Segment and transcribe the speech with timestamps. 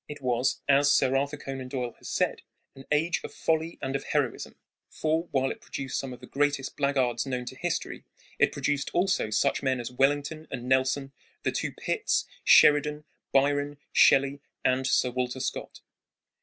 [0.07, 2.41] It was, as Sir Arthur Conan Doyle has said,
[2.73, 4.55] "an age of folly and of heroism";
[4.89, 8.03] for, while it produced some of the greatest black guards known to history,
[8.39, 11.11] it produced also such men as Wellington and Nelson,
[11.43, 15.81] the two Pitts, Sheridan, Byron, Shelley, and Sir Walter Scott.